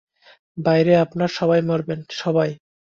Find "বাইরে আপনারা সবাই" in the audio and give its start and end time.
0.57-1.61